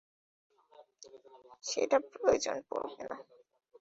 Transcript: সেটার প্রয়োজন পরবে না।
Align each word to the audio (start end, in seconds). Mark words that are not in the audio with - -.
সেটার 1.63 2.01
প্রয়োজন 2.13 2.57
পরবে 2.69 3.03
না। 3.03 3.17